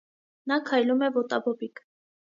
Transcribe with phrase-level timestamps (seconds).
[0.51, 1.87] Նա քայլում է ոտաբոբիկ։